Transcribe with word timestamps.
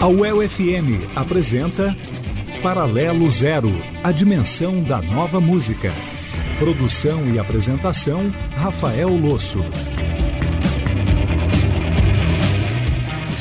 A 0.00 0.06
UEL 0.06 0.48
FM 0.48 1.16
apresenta 1.16 1.94
Paralelo 2.62 3.30
Zero, 3.30 3.70
a 4.02 4.10
dimensão 4.10 4.82
da 4.82 5.02
nova 5.02 5.40
música. 5.40 5.92
Produção 6.58 7.34
e 7.34 7.38
apresentação, 7.38 8.32
Rafael 8.56 9.10
Losso. 9.10 9.58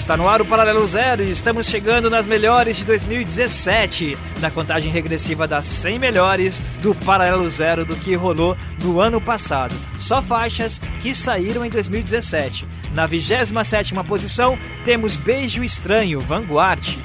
Está 0.07 0.15
no 0.15 0.29
ar 0.29 0.41
o 0.41 0.45
Paralelo 0.45 0.87
Zero 0.87 1.21
e 1.21 1.29
estamos 1.29 1.67
chegando 1.67 2.09
nas 2.09 2.25
melhores 2.25 2.77
de 2.77 2.85
2017, 2.85 4.17
na 4.39 4.49
contagem 4.49 4.89
regressiva 4.89 5.45
das 5.45 5.65
100 5.65 5.99
melhores 5.99 6.61
do 6.81 6.95
Paralelo 6.95 7.49
Zero 7.49 7.83
do 7.83 7.93
que 7.93 8.15
rolou 8.15 8.55
no 8.81 9.01
ano 9.01 9.19
passado. 9.19 9.75
Só 9.97 10.21
faixas 10.21 10.79
que 11.01 11.13
saíram 11.13 11.65
em 11.65 11.69
2017. 11.69 12.65
Na 12.93 13.05
27ª 13.05 14.01
posição, 14.05 14.57
temos 14.85 15.17
Beijo 15.17 15.61
Estranho, 15.61 16.21
Vanguard. 16.21 16.97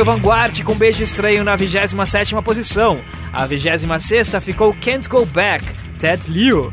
foi 0.00 0.02
o 0.02 0.04
Vanguard 0.04 0.62
com 0.64 0.74
Beijo 0.74 1.04
Estranho 1.04 1.44
na 1.44 1.54
27 1.56 2.34
posição. 2.42 3.02
A 3.32 3.44
26 3.44 4.34
ficou 4.42 4.74
Can't 4.74 5.06
Go 5.08 5.26
Back, 5.26 5.64
Ted 5.98 6.30
Liu. 6.30 6.72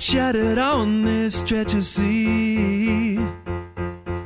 shattered 0.00 0.58
on 0.58 1.04
this 1.04 1.44
sea. 1.80 3.16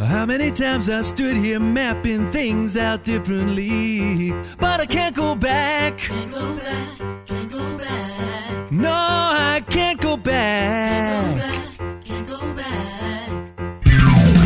How 0.00 0.24
many 0.24 0.50
times 0.50 0.88
I 0.88 1.02
stood 1.02 1.36
here 1.36 1.60
mapping 1.60 2.30
things 2.32 2.76
out 2.76 3.04
differently. 3.04 4.32
But 4.58 4.65
but 4.76 4.82
I 4.82 4.86
can't 4.86 5.16
go 5.16 5.34
back. 5.34 5.96
Can't 5.96 6.30
go 6.30 6.54
back, 6.56 7.26
can't 7.26 7.50
go 7.50 7.78
back. 7.78 8.70
No, 8.70 8.90
I 8.90 9.64
can't 9.70 9.98
go 10.00 10.16
back. 10.18 11.40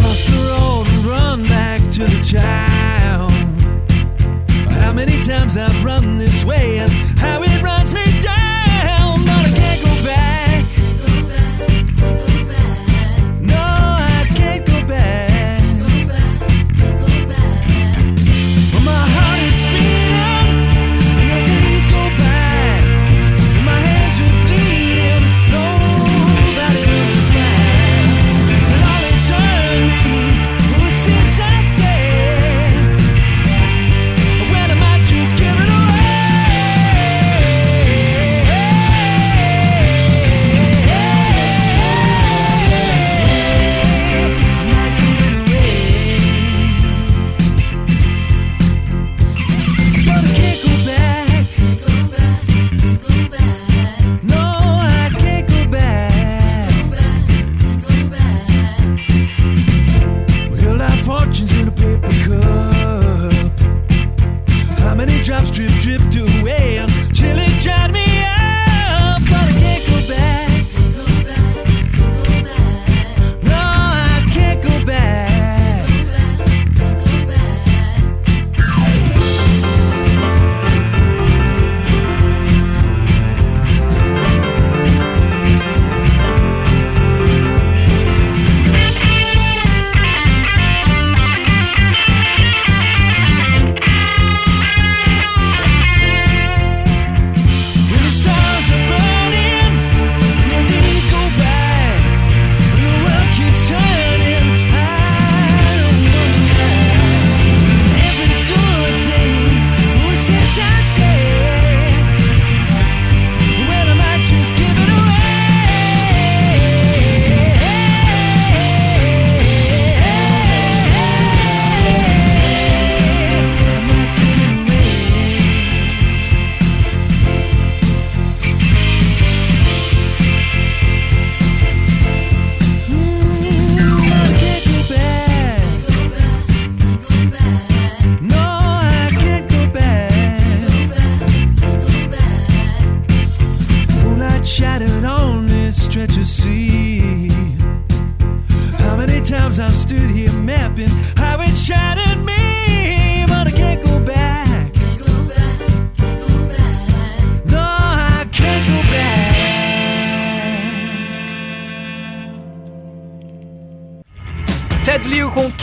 Cross 0.01 0.27
the 0.31 0.39
road 0.51 0.87
and 0.89 1.05
run 1.05 1.49
back 1.49 1.81
to 1.97 2.05
the 2.05 2.21
town. 2.23 3.31
How 4.81 4.93
many 4.93 5.21
times 5.25 5.57
I've 5.57 5.85
run 5.85 6.19
this 6.19 6.45
way 6.45 6.79
and 6.79 6.93
how 7.19 7.43
it 7.43 7.63
runs 7.63 7.93
me. 7.93 8.00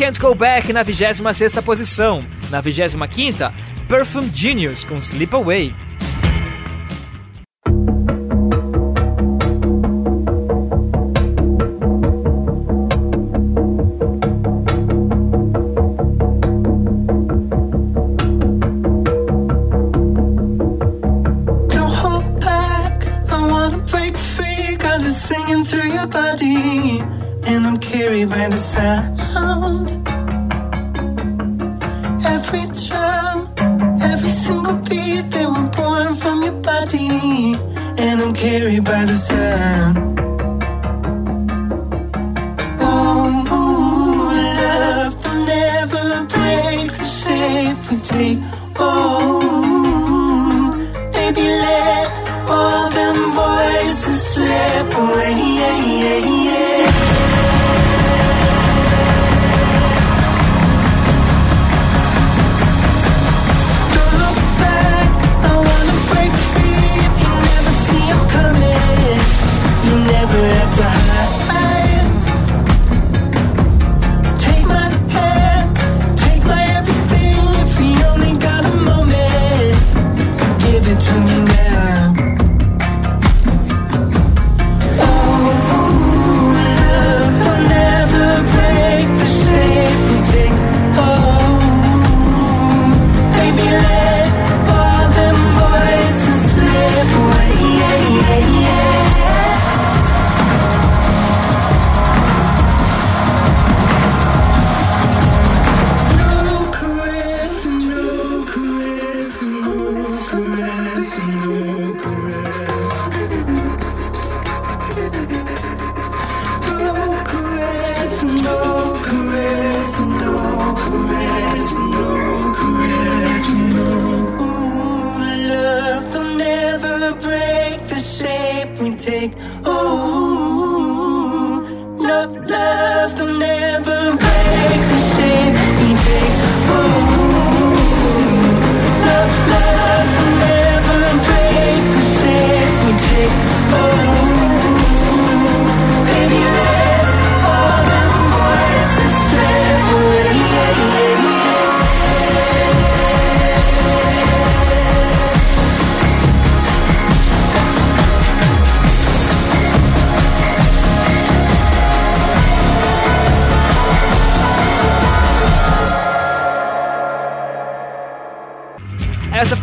Can't 0.08 0.22
Go 0.22 0.34
Back 0.34 0.72
na 0.72 0.86
26ª 0.86 1.62
posição. 1.62 2.26
Na 2.50 2.64
25ª, 2.64 3.52
Perfume 3.90 4.32
Genius 4.34 4.86
com 4.86 4.96
Sleep 4.96 5.36
Away. 5.36 5.76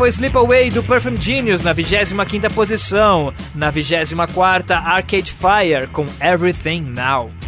foi 0.05 0.11
Slip 0.11 0.37
Away 0.37 0.71
do 0.71 0.83
Perfume 0.83 1.19
Genius 1.19 1.63
na 1.63 1.73
25 1.73 2.53
posição. 2.53 3.33
Na 3.55 3.71
24, 3.71 4.77
Arcade 4.77 5.33
Fire 5.33 5.89
com 5.91 6.05
Everything 6.21 6.83
Now. 6.83 7.44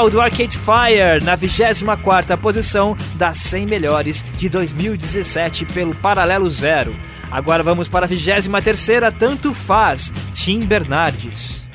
Now 0.00 0.08
do 0.08 0.18
Arcade 0.18 0.56
Fire 0.56 1.22
na 1.22 1.36
24ª 1.36 2.34
posição 2.38 2.96
das 3.16 3.36
100 3.36 3.66
melhores 3.66 4.24
de 4.38 4.48
2017 4.48 5.66
pelo 5.66 5.94
Paralelo 5.94 6.48
Zero. 6.48 6.96
Agora 7.30 7.62
vamos 7.62 7.86
para 7.86 8.06
a 8.06 8.08
23ª 8.08 9.12
Tanto 9.12 9.52
Faz, 9.52 10.10
Tim 10.32 10.60
Bernardes. 10.60 11.66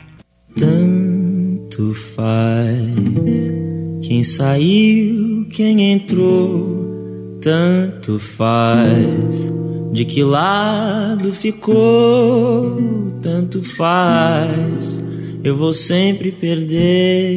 Tanto 0.58 1.94
faz 1.94 3.54
quem 4.02 4.24
saiu, 4.24 5.48
quem 5.52 5.92
entrou, 5.92 7.38
tanto 7.44 8.18
faz 8.18 9.54
de 9.92 10.04
que 10.04 10.24
lado 10.24 11.32
ficou, 11.32 13.12
tanto 13.22 13.62
faz. 13.64 15.00
Eu 15.46 15.56
vou 15.56 15.76
sempre 15.76 16.32
perder. 16.32 17.28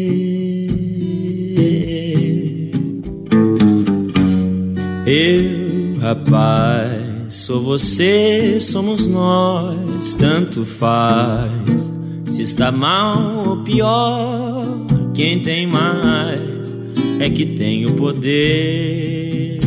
Eu, 5.07 6.01
rapaz, 6.01 7.35
sou 7.35 7.63
você, 7.63 8.63
somos 8.63 9.07
nós, 9.07 10.15
tanto 10.15 10.65
faz. 10.65 11.95
Se 12.31 12.41
está 12.41 12.73
mal 12.73 13.47
ou 13.47 13.63
pior, 13.63 14.67
quem 15.13 15.43
tem 15.43 15.67
mais 15.67 16.79
é 17.21 17.29
que 17.29 17.45
tem 17.45 17.85
o 17.85 17.93
poder 17.93 19.61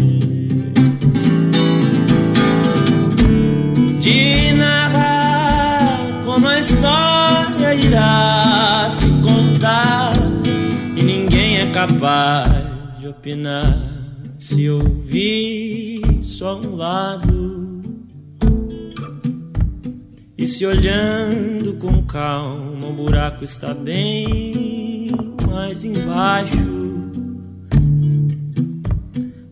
de 4.00 4.54
narrar 4.54 6.24
como 6.26 6.48
a 6.48 6.60
história 6.60 7.76
irá 7.76 8.21
capaz 11.82 13.00
de 13.00 13.08
opinar 13.08 13.76
se 14.38 14.70
ouvir 14.70 16.22
só 16.24 16.60
um 16.60 16.76
lado. 16.76 17.82
E 20.38 20.46
se 20.46 20.64
olhando 20.64 21.76
com 21.78 22.04
calma, 22.04 22.88
o 22.88 22.94
buraco 22.94 23.44
está 23.44 23.74
bem 23.74 25.10
mais 25.50 25.84
embaixo. 25.84 26.56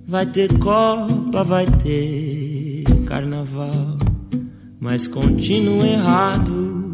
Vai 0.05 0.25
ter 0.27 0.55
Copa, 0.59 1.43
vai 1.43 1.65
ter 1.77 2.83
Carnaval, 3.07 3.97
mas 4.79 5.07
continuo 5.07 5.83
errado. 5.83 6.88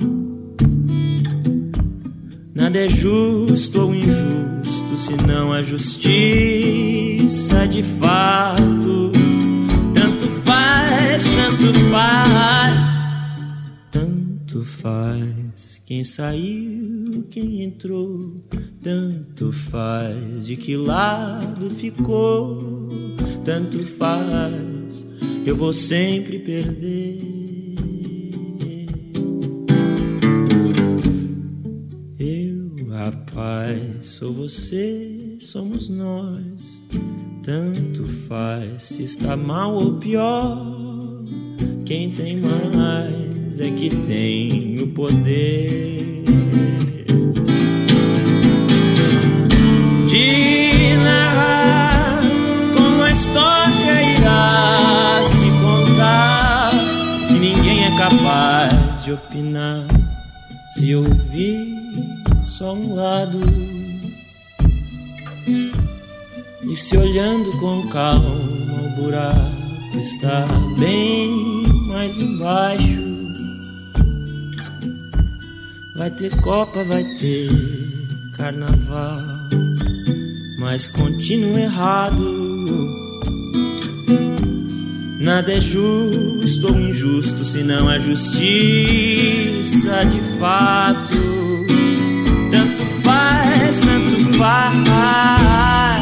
Nada 2.55 2.79
é 2.79 2.87
justo 2.87 3.81
ou 3.81 3.93
injusto, 3.93 4.95
senão 4.95 5.51
a 5.51 5.61
justiça 5.61 6.07
de 7.67 7.83
fato. 7.83 9.11
Tanto 9.93 10.25
faz, 10.45 11.25
tanto 11.35 11.73
faz. 11.91 12.85
Tanto 13.91 14.63
faz 14.63 15.81
quem 15.85 16.05
saiu, 16.05 17.27
quem 17.29 17.61
entrou. 17.61 18.41
Tanto 18.81 19.51
faz 19.51 20.45
de 20.47 20.55
que 20.55 20.77
lado 20.77 21.69
ficou. 21.69 22.87
Tanto 23.43 23.85
faz, 23.85 25.05
eu 25.45 25.57
vou 25.57 25.73
sempre 25.73 26.39
perder. 26.39 27.34
Rapaz, 33.35 34.05
sou 34.05 34.31
você, 34.31 35.35
somos 35.41 35.89
nós. 35.89 36.81
Tanto 37.43 38.07
faz 38.07 38.83
se 38.83 39.03
está 39.03 39.35
mal 39.35 39.73
ou 39.75 39.95
pior. 39.95 40.57
Quem 41.85 42.11
tem 42.11 42.37
mais 42.37 43.59
é 43.59 43.69
que 43.71 43.89
tem 43.89 44.81
o 44.81 44.87
poder 44.87 46.23
de 50.07 50.95
narrar 51.03 52.21
como 52.73 53.03
a 53.03 53.11
história 53.11 54.15
irá 54.17 55.23
se 55.25 55.45
contar. 55.61 56.71
E 57.31 57.33
ninguém 57.33 57.83
é 57.83 57.97
capaz 57.97 59.03
de 59.03 59.11
opinar 59.11 59.94
se 60.75 60.93
ouvir 60.93 61.73
só 62.43 62.73
um 62.73 62.95
lado. 62.95 63.39
E 66.63 66.75
se 66.75 66.97
olhando 66.97 67.49
com 67.59 67.87
calma, 67.87 68.81
o 68.83 69.01
buraco 69.01 69.97
está 69.97 70.45
bem 70.77 71.31
mais 71.87 72.17
embaixo. 72.17 73.05
Vai 75.95 76.11
ter 76.11 76.35
Copa, 76.41 76.83
vai 76.83 77.05
ter 77.15 77.49
Carnaval, 78.35 79.23
mas 80.59 80.89
continuo 80.89 81.57
errado. 81.57 82.65
Nada 85.17 85.53
é 85.53 85.61
justo 85.61 86.67
ou 86.67 86.79
injusto, 86.79 87.45
senão 87.45 87.87
a 87.87 87.97
justiça 87.97 88.45
de 90.05 90.19
fato. 90.37 91.65
Tanto 92.51 92.83
faz, 93.01 93.79
tanto 93.79 94.37
faz, 94.37 95.94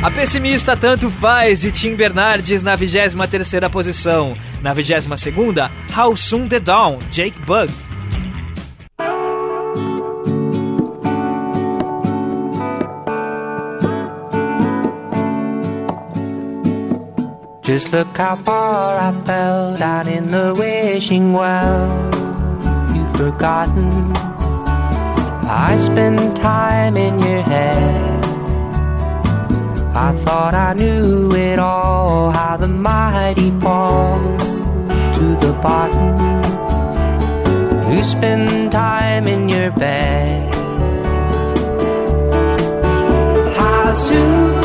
A 0.00 0.12
pessimista 0.12 0.76
tanto 0.76 1.10
faz 1.10 1.60
de 1.60 1.72
Tim 1.72 1.96
Bernardes 1.96 2.62
na 2.62 2.78
23ª 2.78 3.68
posição. 3.68 4.36
Na 4.62 4.72
22ª, 4.72 5.68
How 5.96 6.16
Soon 6.16 6.46
the 6.46 6.60
Dawn, 6.60 6.98
Jake 7.10 7.40
Bug. 7.40 7.72
Just 17.64 17.92
look 17.92 18.16
how 18.16 18.36
far 18.44 18.98
I 18.98 19.12
fell 19.26 19.76
down 19.76 20.08
in 20.08 20.30
the 20.30 20.54
wishing 20.56 21.34
well. 21.34 21.88
You've 22.94 23.16
forgotten. 23.16 24.12
I 25.44 25.76
spent 25.76 26.36
time 26.36 26.96
in 26.96 27.18
your 27.18 27.42
head. 27.42 28.17
I 30.00 30.12
thought 30.12 30.54
I 30.54 30.74
knew 30.74 31.32
it 31.32 31.58
all, 31.58 32.30
how 32.30 32.56
the 32.56 32.68
mighty 32.68 33.50
fall 33.58 34.20
to 35.16 35.26
the 35.44 35.52
bottom. 35.60 36.14
You 37.92 38.04
spend 38.04 38.70
time 38.70 39.26
in 39.26 39.48
your 39.48 39.72
bed. 39.72 40.54
How 43.56 43.92
soon 43.92 44.57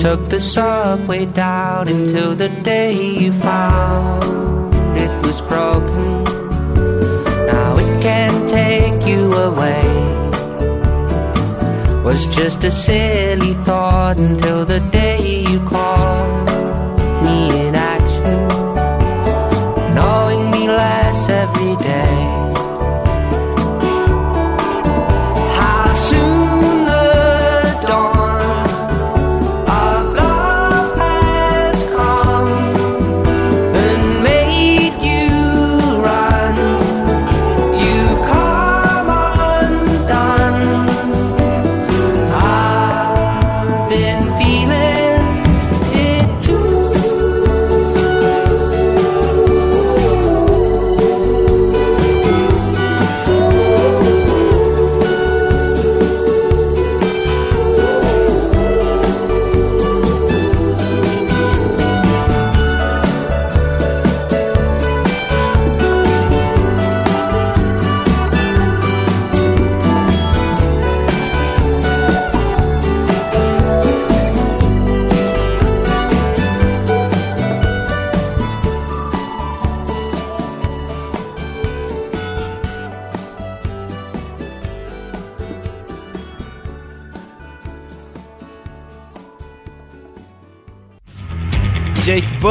took 0.00 0.30
the 0.30 0.40
subway 0.40 1.26
down 1.26 1.86
until 1.86 2.34
the 2.34 2.48
day 2.62 2.94
you 2.94 3.30
found 3.30 4.72
it 4.96 5.10
was 5.26 5.42
broken. 5.42 6.24
Now 7.44 7.76
it 7.76 8.02
can't 8.02 8.48
take 8.48 9.06
you 9.06 9.30
away. 9.30 9.84
Was 12.02 12.26
just 12.28 12.64
a 12.64 12.70
silly 12.70 13.52
thought 13.66 14.16
until 14.16 14.64
the 14.64 14.80
day 14.90 15.44
you 15.46 15.60
called 15.68 15.89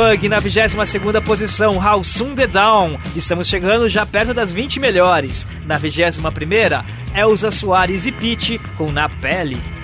Bug 0.09 0.27
na 0.27 0.41
22ª 0.41 1.21
posição, 1.21 1.77
How 1.77 2.03
Soon 2.03 2.33
the 2.33 2.47
Down. 2.47 2.97
Estamos 3.15 3.47
chegando 3.47 3.87
já 3.87 4.07
perto 4.07 4.33
das 4.33 4.51
20 4.51 4.79
melhores. 4.79 5.45
Na 5.67 5.79
21ª, 5.79 6.83
Elza 7.13 7.51
Soares 7.51 8.07
e 8.07 8.11
Pete 8.11 8.57
com 8.75 8.91
Na 8.91 9.07
Pele. 9.07 9.78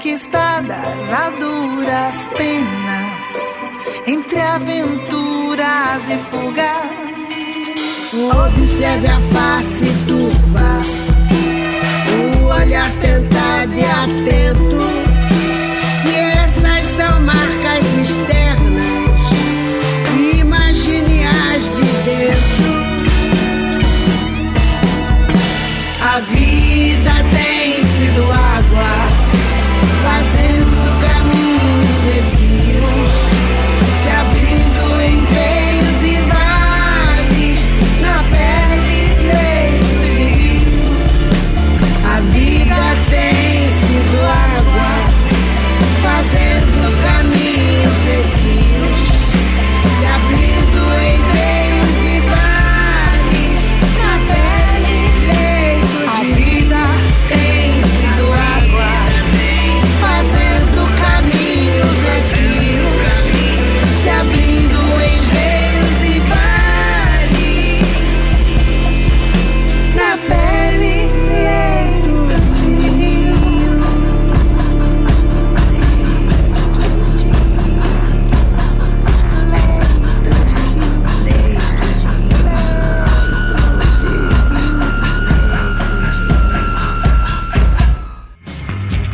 Conquistadas 0.00 1.12
a 1.12 1.28
duras 1.28 2.16
penas, 2.34 3.36
entre 4.06 4.40
aventuras 4.40 6.08
e 6.08 6.16
fugas. 6.30 6.88
Observe 8.14 9.06
a 9.08 9.20
face 9.20 9.92
turva, 10.06 10.80
o 12.16 12.46
olhar 12.46 12.90
tentado 13.02 13.74
e 13.74 13.84
atento. 13.84 14.80
Se 16.02 16.14
essas 16.14 16.86
são 16.96 17.20
marcas 17.20 17.39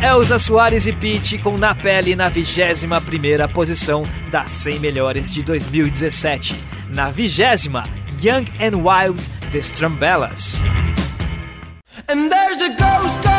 Elza 0.01 0.37
Soares 0.37 0.85
e 0.85 0.93
Pitt 0.93 1.39
com 1.39 1.57
Na 1.57 1.73
Pele 1.73 2.15
na 2.15 2.29
21 2.29 3.01
primeira 3.03 3.47
posição 3.47 4.03
das 4.29 4.51
100 4.51 4.79
melhores 4.79 5.31
de 5.31 5.41
2017. 5.41 6.55
Na 6.89 7.09
20 7.09 7.41
Young 8.21 8.45
and 8.59 8.77
Wild 8.77 9.19
The 9.51 9.59
Strambellas. 9.59 10.61
And 12.07 12.29
there's 12.29 12.61
a 12.61 12.69
ghost 12.69 13.36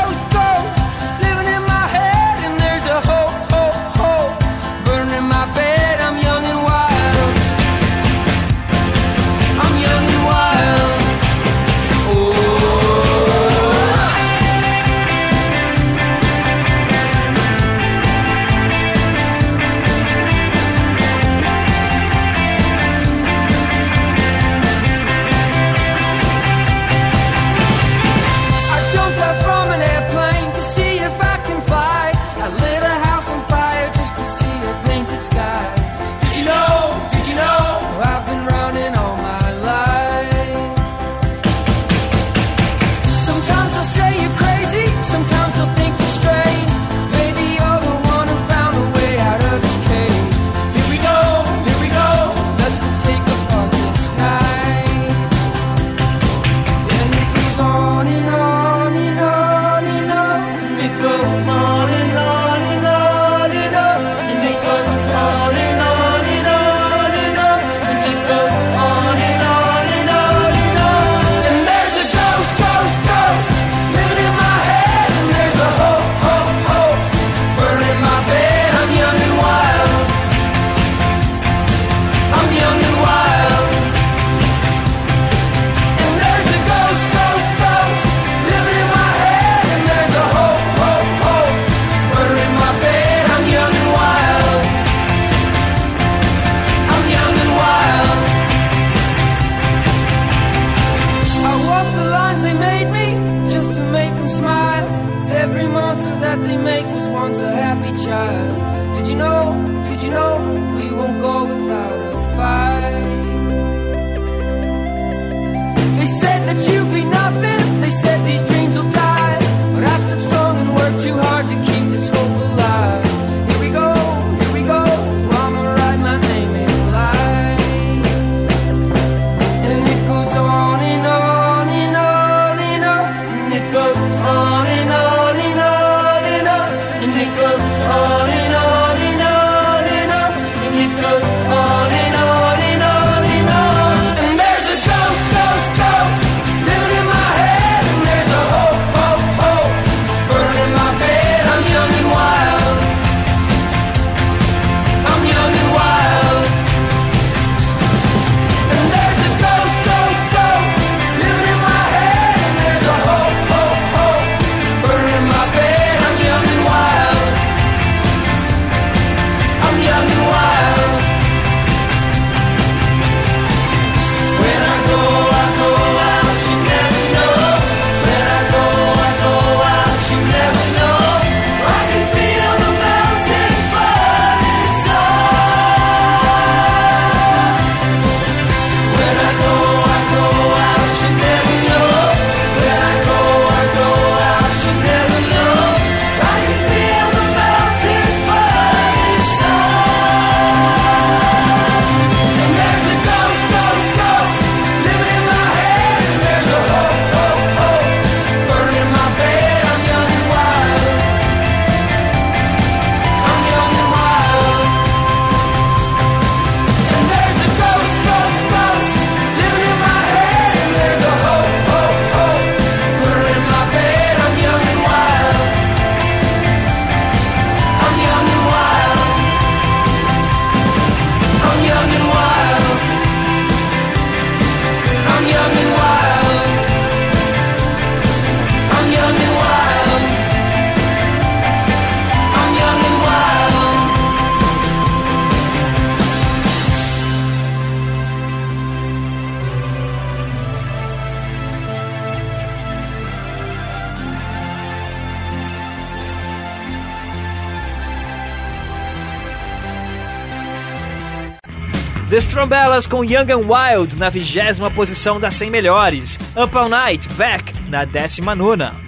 Trombelas 262.39 262.87
com 262.87 263.03
Young 263.03 263.33
and 263.33 263.49
Wild 263.49 263.97
na 263.97 264.09
vigésima 264.09 264.71
posição 264.71 265.19
das 265.19 265.35
100 265.35 265.51
melhores. 265.51 266.21
Up 266.37 266.57
All 266.57 266.69
Night, 266.69 267.09
Back 267.15 267.53
na 267.69 267.85
19 267.85 268.37
nona. 268.37 268.88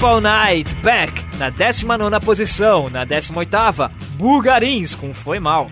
Sleep 0.00 0.04
All 0.14 0.20
Night, 0.22 0.74
Back, 0.76 1.26
na 1.36 1.50
19 1.50 2.20
posição. 2.24 2.88
Na 2.88 3.04
18, 3.04 3.90
Bulgarins, 4.16 4.94
com 4.94 5.12
Foi 5.12 5.38
Mal. 5.38 5.70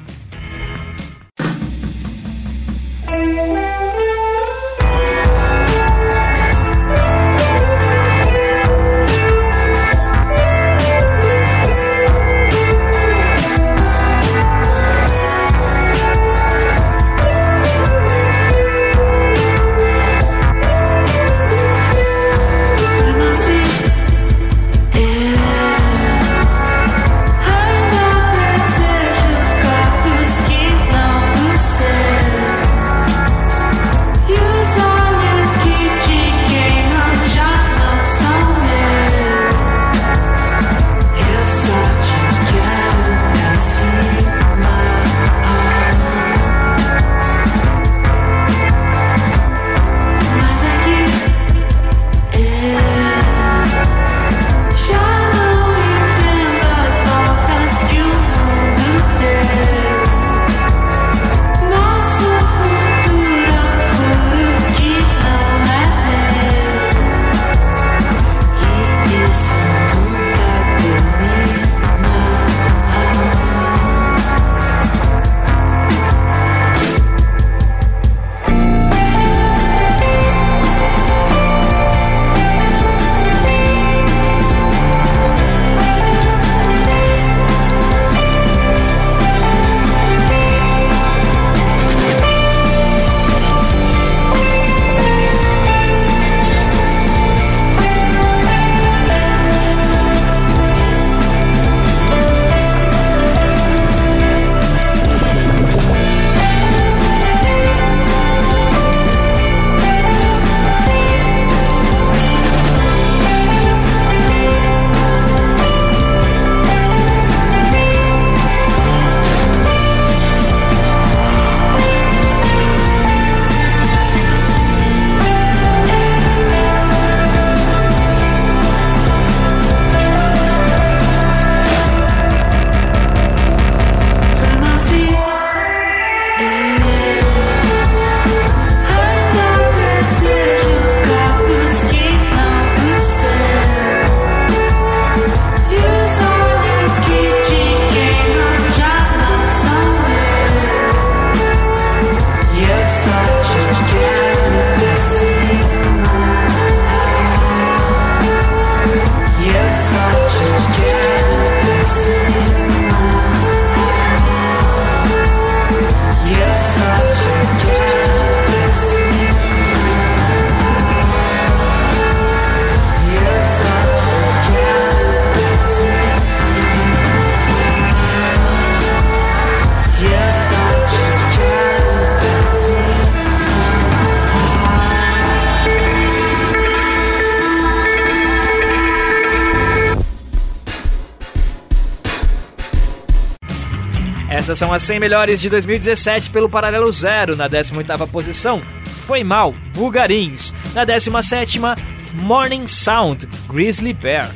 São 194.54 194.72
as 194.72 194.82
100 194.82 195.00
melhores 195.00 195.40
de 195.40 195.50
2017 195.50 196.30
pelo 196.30 196.48
Paralelo 196.48 196.90
Zero. 196.92 197.36
Na 197.36 197.48
18ª 197.48 198.08
posição, 198.08 198.62
Foi 199.06 199.22
Mal, 199.22 199.54
Bulgarins. 199.74 200.54
Na 200.74 200.86
17ª, 200.86 201.76
Morning 202.16 202.66
Sound, 202.66 203.28
Grizzly 203.48 203.92
Bear. 203.92 204.30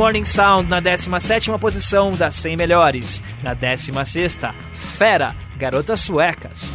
Morning 0.00 0.24
Sound 0.24 0.66
na 0.70 0.80
17ª 0.80 1.58
posição 1.58 2.10
das 2.12 2.34
100 2.36 2.56
melhores. 2.56 3.22
Na 3.42 3.54
16ª, 3.54 4.54
Fera, 4.72 5.36
Garotas 5.58 6.00
Suecas. 6.00 6.74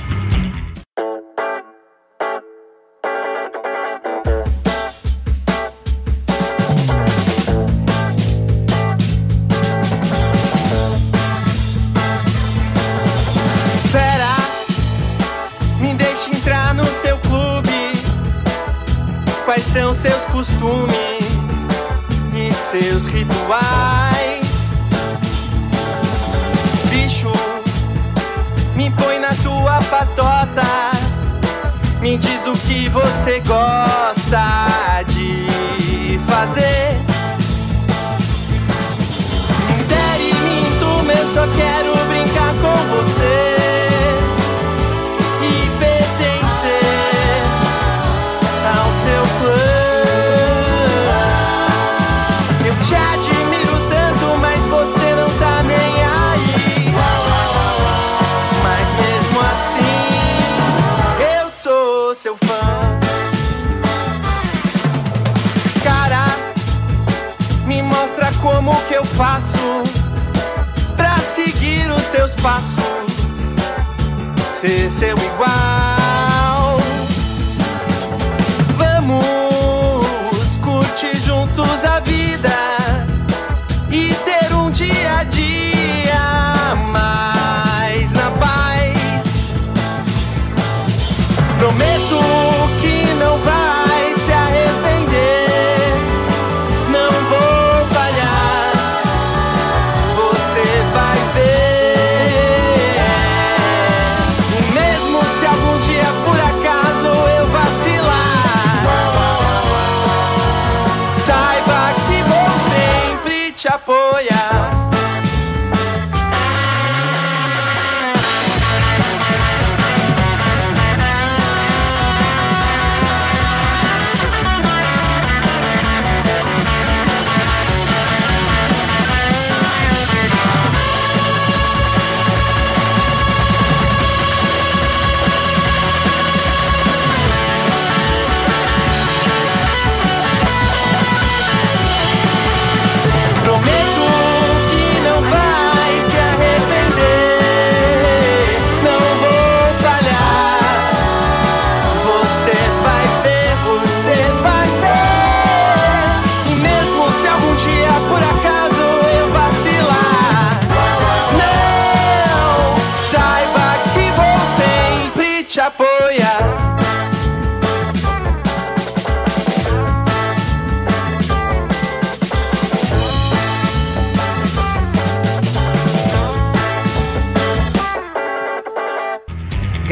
Se 74.61 74.91
ser 74.91 74.91
seu 74.91 75.17
igual. 75.17 75.94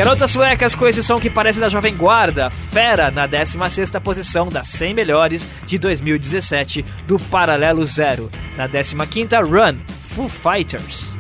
Garotas 0.04 0.32
suecas 0.32 0.76
com 0.76 0.86
esse 0.86 1.02
som 1.02 1.18
que 1.18 1.30
parece 1.30 1.62
da 1.62 1.70
Jovem 1.70 1.96
Guarda, 1.96 2.50
Fera, 2.50 3.10
na 3.10 3.26
16 3.26 3.90
posição 4.04 4.50
das 4.50 4.68
100 4.68 4.94
melhores 4.94 5.48
de 5.66 5.78
2017 5.78 6.84
do 7.08 7.18
Paralelo 7.18 7.86
Zero. 7.86 8.30
Na 8.58 8.68
15, 8.68 8.98
Run, 9.50 9.78
Foo 10.04 10.28
Fighters. 10.28 11.13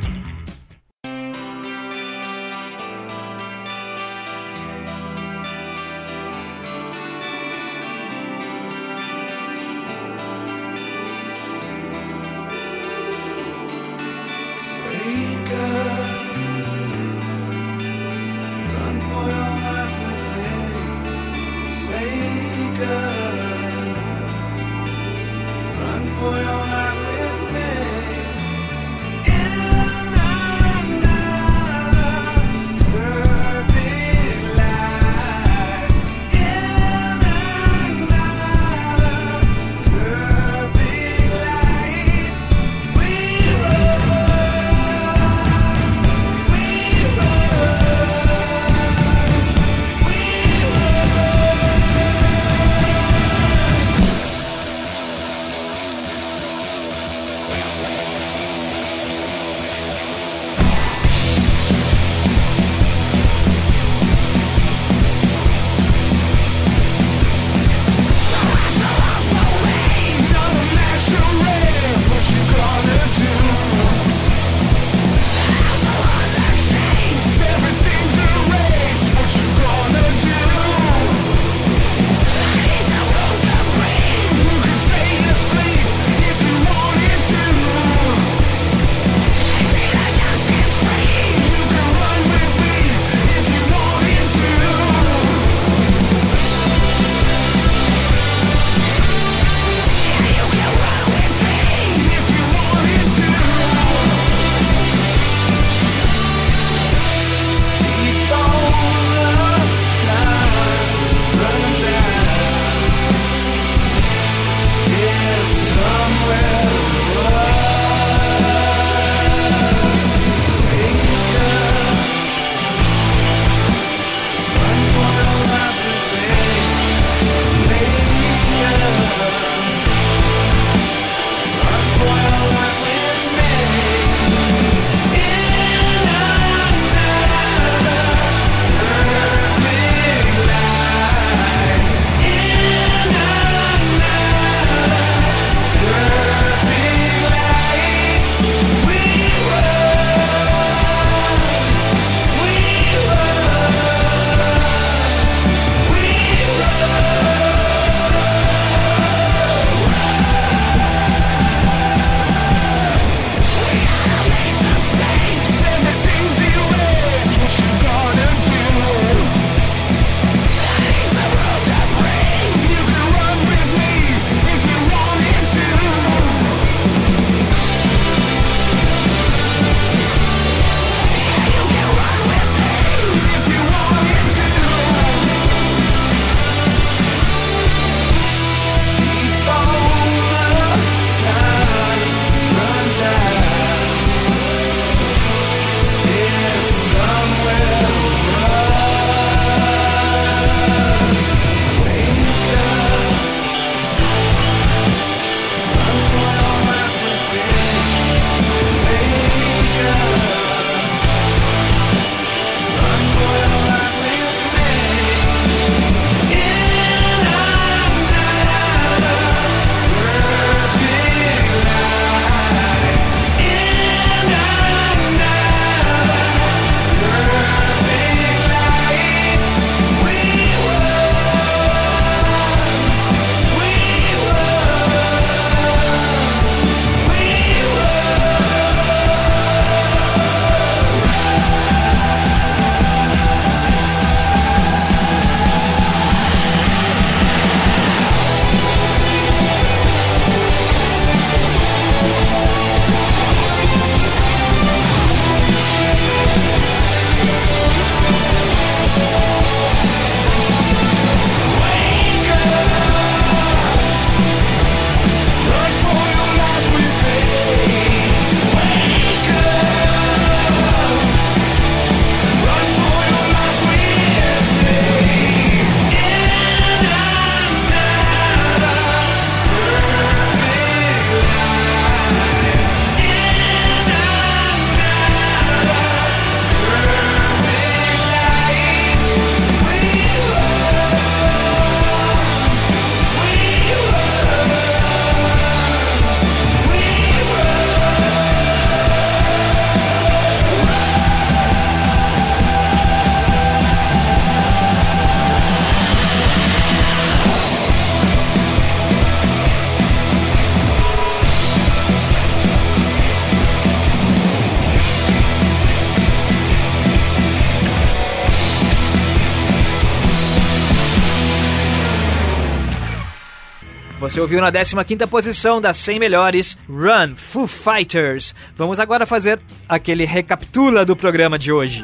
Você 324.13 324.21
ouviu 324.21 324.39
na 324.41 324.51
15ª 324.51 325.07
posição 325.07 325.59
das 325.59 325.75
100 325.77 325.97
melhores 325.97 326.55
Run, 326.69 327.15
Foo 327.15 327.47
Fighters. 327.47 328.35
Vamos 328.55 328.79
agora 328.79 329.07
fazer 329.07 329.39
aquele 329.67 330.05
recapitula 330.05 330.85
do 330.85 330.95
programa 330.95 331.39
de 331.39 331.51
hoje. 331.51 331.83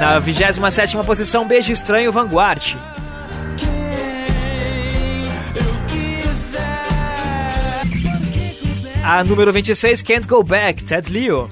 Na 0.00 0.18
27ª 0.18 1.04
posição, 1.04 1.46
Beijo 1.46 1.72
Estranho, 1.72 2.10
Vanguard. 2.10 2.74
A 9.04 9.22
número 9.24 9.52
26, 9.52 10.00
Can't 10.00 10.26
Go 10.26 10.42
Back, 10.42 10.84
Ted 10.84 11.12
Leo. 11.12 11.50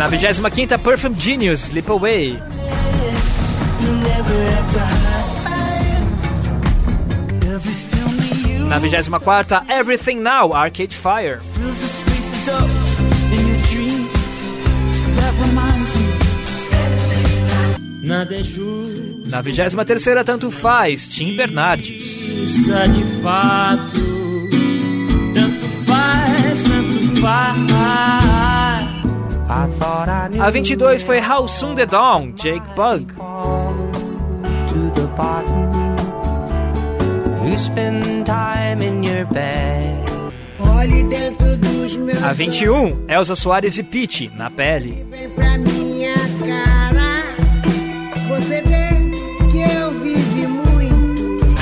Na 0.00 0.08
25ª, 0.08 0.78
Perfume 0.78 1.14
Genius, 1.18 1.64
Slip 1.64 1.90
Away. 1.90 2.42
Na 8.66 8.80
24ª, 8.80 9.68
Everything 9.68 10.20
Now, 10.20 10.54
Arcade 10.54 10.96
Fire. 10.96 11.40
Na 19.26 19.42
23ª, 19.42 20.24
Tanto 20.24 20.50
Faz, 20.50 21.06
Tim 21.08 21.36
Bernardes. 21.36 21.90
Isso 21.90 22.72
é 22.72 22.88
de 22.88 23.04
fato. 23.20 24.48
Tanto 25.34 25.66
faz, 25.84 26.62
tanto 26.62 27.20
faz. 27.20 28.69
A 29.50 30.48
22 30.48 31.02
foi 31.02 31.20
How 31.20 31.48
Soon 31.48 31.74
the 31.74 31.84
Dawn, 31.84 32.32
Jake 32.36 32.64
Bug. 32.76 33.12
A 42.22 42.32
21, 42.32 43.06
Elza 43.08 43.34
Soares 43.34 43.76
e 43.76 43.82
Pete, 43.82 44.30
Na 44.36 44.48
Pele. 44.48 45.04
Vem 45.10 45.28
pra 45.30 45.58
minha 45.58 46.14
cara. 46.46 47.24
Você 48.28 48.62
vê 48.62 48.88
que 49.50 49.58
eu 49.58 49.90
vivi 49.90 50.46
muito. 50.46 51.56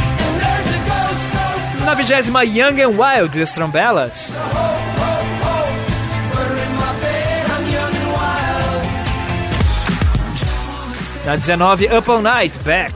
Na 1.86 1.94
20 1.94 2.12
Young 2.54 2.82
and 2.82 2.88
Wild, 2.88 3.30
The 3.30 3.46
Na 11.24 11.36
19, 11.36 11.86
Up 11.86 12.10
All 12.10 12.22
Night, 12.22 12.58
Back. 12.64 12.92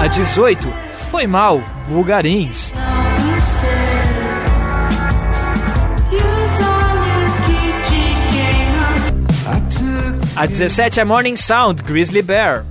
A 0.00 0.08
18, 0.08 0.72
Foi 1.10 1.26
Mal, 1.26 1.60
Bulgarins. 1.88 2.72
A 10.36 10.46
17 10.46 11.00
é 11.00 11.04
Morning 11.04 11.34
Sound, 11.34 11.82
Grizzly 11.82 12.20
Bear. 12.20 12.64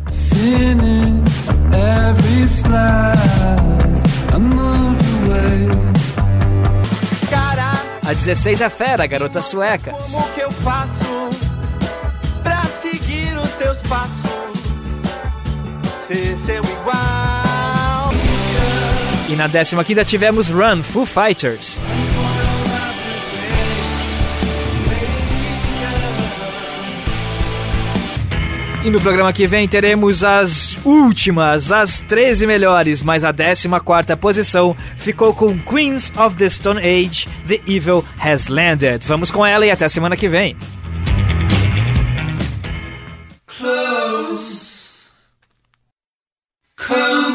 16 8.16 8.62
é 8.62 8.70
Fera, 8.70 9.06
Garota 9.06 9.42
Suecas. 9.42 10.12
como 10.12 10.28
que 10.34 10.42
eu 10.42 10.52
faço 10.52 11.30
pra 12.42 12.64
seguir 12.82 13.38
os 13.38 13.50
teus 13.52 13.78
passos? 13.84 14.32
Ser 16.08 16.38
seu 16.40 16.64
igual. 16.64 18.12
E 19.28 19.36
na 19.36 19.48
15 19.48 20.06
tivemos 20.06 20.50
Run, 20.50 20.82
Foo 20.84 21.06
Fighters. 21.06 21.80
E 28.84 28.90
no 28.92 29.02
programa 29.02 29.34
que 29.34 29.48
vem 29.48 29.68
teremos 29.68 30.24
as 30.24 30.65
últimas, 30.86 31.72
as 31.72 32.00
13 32.02 32.48
melhores, 32.48 33.02
mas 33.02 33.24
a 33.24 33.34
14 33.34 34.16
posição 34.16 34.76
ficou 34.96 35.34
com 35.34 35.60
Queens 35.60 36.14
of 36.18 36.36
the 36.36 36.48
Stone 36.48 36.80
Age, 36.80 37.28
The 37.48 37.60
Evil 37.68 38.06
Has 38.20 38.48
Landed. 38.48 39.06
Vamos 39.06 39.32
com 39.32 39.46
ela 39.46 39.66
e 39.66 39.72
até 39.72 39.90
semana 39.90 40.16
que 40.16 40.30
vem. 40.30 40.56
Close. 43.48 44.66
Come 46.78 47.35